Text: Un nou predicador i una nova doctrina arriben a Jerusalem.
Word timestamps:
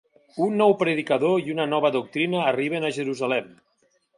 Un 0.45 0.55
nou 0.61 0.73
predicador 0.79 1.45
i 1.49 1.53
una 1.55 1.67
nova 1.75 1.91
doctrina 1.99 2.41
arriben 2.53 2.89
a 2.89 2.93
Jerusalem. 2.99 3.53